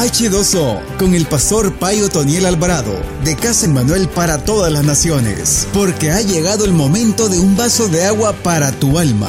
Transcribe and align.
H2O 0.00 0.96
con 0.96 1.14
el 1.14 1.26
pastor 1.26 1.74
Payo 1.74 2.08
Toniel 2.08 2.46
Alvarado 2.46 2.98
de 3.22 3.36
Casa 3.36 3.68
Manuel 3.68 4.08
para 4.08 4.42
todas 4.42 4.72
las 4.72 4.82
naciones, 4.82 5.68
porque 5.74 6.10
ha 6.10 6.22
llegado 6.22 6.64
el 6.64 6.72
momento 6.72 7.28
de 7.28 7.38
un 7.38 7.54
vaso 7.54 7.86
de 7.88 8.06
agua 8.06 8.32
para 8.32 8.72
tu 8.72 8.98
alma. 8.98 9.28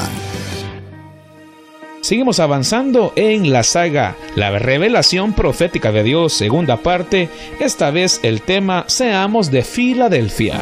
Seguimos 2.00 2.40
avanzando 2.40 3.12
en 3.18 3.52
la 3.52 3.64
saga 3.64 4.16
La 4.36 4.58
revelación 4.58 5.34
profética 5.34 5.92
de 5.92 6.04
Dios, 6.04 6.32
segunda 6.32 6.78
parte, 6.78 7.30
esta 7.60 7.92
vez 7.92 8.22
el 8.24 8.42
tema 8.42 8.86
Seamos 8.88 9.52
de 9.52 9.64
Filadelfia. 9.64 10.62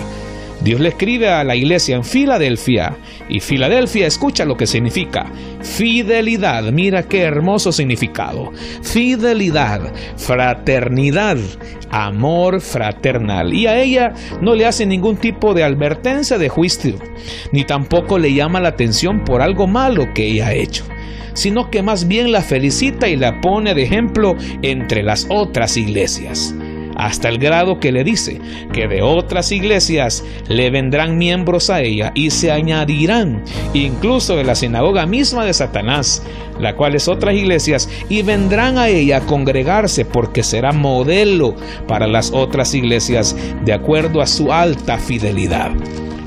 Dios 0.61 0.81
le 0.81 0.89
escribe 0.89 1.29
a 1.29 1.43
la 1.43 1.55
iglesia 1.55 1.95
en 1.95 2.03
Filadelfia 2.03 2.97
y 3.29 3.39
Filadelfia 3.39 4.07
escucha 4.07 4.45
lo 4.45 4.57
que 4.57 4.67
significa 4.67 5.31
fidelidad. 5.61 6.71
Mira 6.71 7.03
qué 7.03 7.21
hermoso 7.21 7.71
significado. 7.71 8.51
Fidelidad, 8.81 9.93
fraternidad, 10.17 11.37
amor 11.89 12.59
fraternal. 12.59 13.53
Y 13.53 13.67
a 13.67 13.79
ella 13.79 14.13
no 14.41 14.53
le 14.55 14.65
hace 14.65 14.85
ningún 14.85 15.17
tipo 15.17 15.53
de 15.53 15.63
advertencia 15.63 16.37
de 16.37 16.49
juicio, 16.49 16.95
ni 17.51 17.63
tampoco 17.63 18.17
le 18.17 18.33
llama 18.33 18.59
la 18.59 18.69
atención 18.69 19.23
por 19.23 19.41
algo 19.41 19.67
malo 19.67 20.13
que 20.13 20.27
ella 20.27 20.47
ha 20.47 20.53
hecho 20.53 20.85
sino 21.35 21.69
que 21.69 21.81
más 21.81 22.07
bien 22.07 22.33
la 22.33 22.41
felicita 22.41 23.07
y 23.07 23.15
la 23.15 23.39
pone 23.39 23.73
de 23.73 23.83
ejemplo 23.83 24.35
entre 24.61 25.03
las 25.03 25.25
otras 25.29 25.77
iglesias 25.77 26.53
hasta 26.99 27.29
el 27.29 27.37
grado 27.37 27.79
que 27.79 27.93
le 27.93 28.03
dice 28.03 28.41
que 28.73 28.89
de 28.89 29.01
otras 29.01 29.53
iglesias 29.53 30.25
le 30.49 30.69
vendrán 30.69 31.17
miembros 31.17 31.69
a 31.69 31.81
ella 31.81 32.11
y 32.13 32.29
se 32.29 32.51
añadirán 32.51 33.41
incluso 33.73 34.35
de 34.35 34.43
la 34.43 34.53
sinagoga 34.53 35.05
misma 35.05 35.45
de 35.45 35.53
Satanás, 35.53 36.21
la 36.59 36.75
cual 36.75 36.95
es 36.95 37.07
otras 37.07 37.35
iglesias, 37.35 37.89
y 38.09 38.21
vendrán 38.21 38.77
a 38.77 38.89
ella 38.89 39.17
a 39.17 39.25
congregarse 39.25 40.03
porque 40.03 40.43
será 40.43 40.73
modelo 40.73 41.55
para 41.87 42.05
las 42.05 42.33
otras 42.33 42.73
iglesias 42.73 43.33
de 43.63 43.71
acuerdo 43.71 44.21
a 44.21 44.27
su 44.27 44.51
alta 44.51 44.97
fidelidad. 44.97 45.71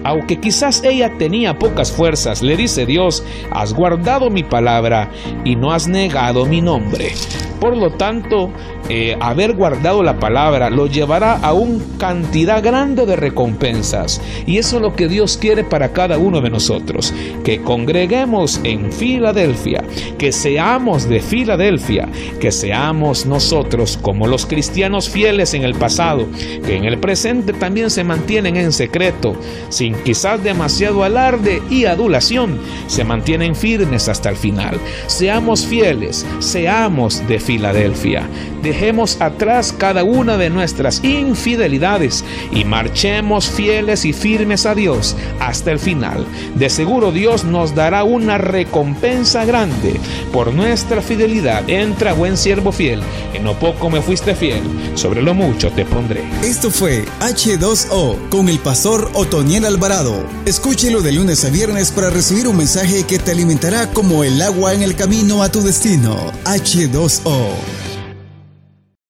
Aunque 0.05 0.41
quizás 0.41 0.83
ella 0.84 1.12
tenía 1.19 1.59
pocas 1.59 1.92
fuerzas, 1.92 2.42
le 2.42 2.57
dice 2.57 2.86
Dios, 2.86 3.23
has 3.51 3.73
guardado 3.73 4.31
mi 4.31 4.42
palabra 4.42 5.11
y 5.45 5.55
no 5.55 5.73
has 5.73 5.86
negado 5.86 6.47
mi 6.47 6.61
nombre. 6.61 7.12
Por 7.61 7.77
lo 7.77 7.92
tanto, 7.92 8.51
eh, 8.95 9.17
haber 9.21 9.55
guardado 9.55 10.03
la 10.03 10.19
palabra 10.19 10.69
lo 10.69 10.87
llevará 10.87 11.39
a 11.39 11.55
una 11.55 11.83
cantidad 11.97 12.62
grande 12.62 13.07
de 13.07 13.17
recompensas. 13.17 14.21
Y 14.47 14.59
eso 14.59 14.77
es 14.77 14.83
lo 14.83 14.95
que 14.95 15.09
Dios 15.09 15.39
quiere 15.39 15.65
para 15.65 15.93
cada 15.93 16.19
uno 16.19 16.43
de 16.43 16.51
nosotros. 16.51 17.15
Que 17.43 17.63
congreguemos 17.63 18.61
en 18.65 18.93
Filadelfia, 18.93 19.83
que 20.19 20.31
seamos 20.31 21.09
de 21.09 21.20
Filadelfia, 21.20 22.07
que 22.39 22.53
seamos 22.53 23.25
nosotros 23.25 23.98
como 24.03 24.27
los 24.27 24.45
cristianos 24.45 25.09
fieles 25.09 25.55
en 25.55 25.63
el 25.63 25.75
pasado, 25.75 26.27
que 26.67 26.77
en 26.77 26.85
el 26.85 26.98
presente 26.98 27.55
también 27.55 27.89
se 27.89 28.05
mantienen 28.05 28.57
en 28.57 28.73
secreto, 28.73 29.35
sin 29.70 29.95
quizás 30.03 30.45
demasiado 30.45 31.03
alarde 31.03 31.63
y 31.70 31.87
adulación, 31.87 32.59
se 32.89 33.05
mantienen 33.05 33.55
firmes 33.55 34.11
hasta 34.11 34.29
el 34.29 34.37
final. 34.37 34.79
Seamos 35.07 35.65
fieles, 35.65 36.27
seamos 36.41 37.27
de 37.27 37.39
Filadelfia 37.39 37.63
Filadelfia. 37.63 38.52
Dejemos 38.62 39.20
atrás 39.20 39.74
cada 39.77 40.05
una 40.05 40.36
de 40.36 40.50
nuestras 40.50 41.02
infidelidades 41.02 42.24
y 42.52 42.64
marchemos 42.64 43.50
fieles 43.50 44.05
y 44.05 44.12
firmes 44.12 44.66
a 44.66 44.74
Dios 44.74 45.16
hasta 45.41 45.72
el 45.72 45.78
final. 45.78 46.24
De 46.55 46.70
seguro 46.70 47.12
Dios 47.12 47.44
nos 47.44 47.74
dará 47.74 48.05
una 48.05 48.38
recompensa 48.38 49.44
grande 49.44 49.98
por 50.33 50.52
nuestra 50.52 51.02
fidelidad. 51.02 51.68
Entra, 51.68 52.12
buen 52.12 52.36
siervo 52.36 52.72
fiel, 52.72 53.02
en 53.34 53.44
lo 53.44 53.58
poco 53.58 53.90
me 53.90 54.00
fuiste 54.00 54.34
fiel, 54.34 54.62
sobre 54.94 55.22
lo 55.22 55.34
mucho 55.34 55.70
te 55.70 55.84
pondré. 55.84 56.22
Esto 56.42 56.70
fue 56.70 57.05
H2O 57.20 58.28
con 58.28 58.48
el 58.48 58.58
pastor 58.58 59.10
Otoniel 59.14 59.64
Alvarado. 59.64 60.14
Escúchelo 60.46 61.02
de 61.02 61.12
lunes 61.12 61.44
a 61.44 61.50
viernes 61.50 61.90
para 61.90 62.11
recibir 62.11 62.46
un 62.46 62.56
mensaje 62.56 63.05
que 63.05 63.18
te 63.18 63.33
alimentará 63.33 63.90
como 63.90 64.24
el 64.24 64.40
agua 64.40 64.74
en 64.74 64.83
el 64.83 64.95
camino 64.95 65.42
a 65.42 65.51
tu 65.51 65.62
destino. 65.62 66.33
H2O. 66.45 67.82